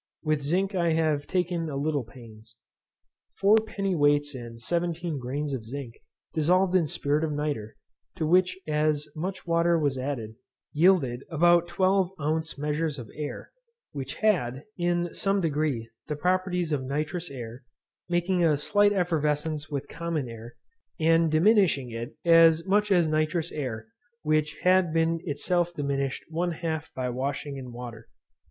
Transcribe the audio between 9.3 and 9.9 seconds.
water